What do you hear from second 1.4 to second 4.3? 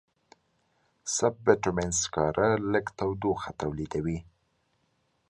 بټومینس سکاره لږ تودوخه تولیدوي.